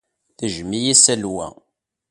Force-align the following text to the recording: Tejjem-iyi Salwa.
Tejjem-iyi 0.37 0.93
Salwa. 1.03 1.47